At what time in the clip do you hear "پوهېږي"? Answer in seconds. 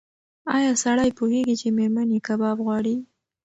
1.17-1.55